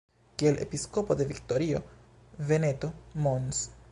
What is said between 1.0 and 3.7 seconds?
de Vittorio Veneto, Mons.